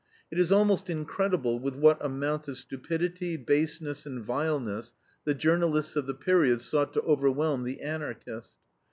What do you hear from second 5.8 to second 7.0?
of the period sought